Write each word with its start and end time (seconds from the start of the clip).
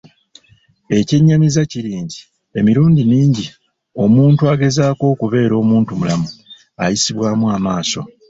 Ekyennyamiza 0.97 1.61
kiri 1.71 1.91
nti 2.05 2.19
emirundi 2.59 3.01
mingi 3.11 3.45
omuntu 4.03 4.41
agezaako 4.53 5.03
okubeera 5.13 5.53
omuntumulamu 5.61 6.27
ayisibwamu 6.83 7.45
amaaso. 7.55 8.01